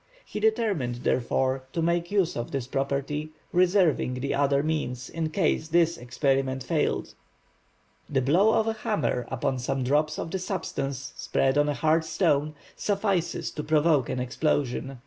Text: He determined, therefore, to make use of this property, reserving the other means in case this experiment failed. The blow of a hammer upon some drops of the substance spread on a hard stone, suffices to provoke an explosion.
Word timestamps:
He 0.25 0.39
determined, 0.39 0.95
therefore, 1.03 1.65
to 1.73 1.81
make 1.83 2.09
use 2.09 2.35
of 2.35 2.49
this 2.49 2.65
property, 2.65 3.33
reserving 3.51 4.15
the 4.15 4.33
other 4.33 4.63
means 4.63 5.11
in 5.11 5.29
case 5.29 5.67
this 5.67 5.95
experiment 5.95 6.63
failed. 6.63 7.13
The 8.09 8.23
blow 8.23 8.51
of 8.51 8.65
a 8.67 8.73
hammer 8.73 9.27
upon 9.29 9.59
some 9.59 9.83
drops 9.83 10.17
of 10.17 10.31
the 10.31 10.39
substance 10.39 11.13
spread 11.17 11.55
on 11.55 11.69
a 11.69 11.75
hard 11.75 12.03
stone, 12.03 12.55
suffices 12.75 13.51
to 13.51 13.63
provoke 13.63 14.09
an 14.09 14.19
explosion. 14.19 14.97